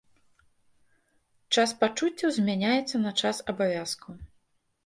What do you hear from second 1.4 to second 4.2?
Час пачуццяў змяняецца на час абавязкаў.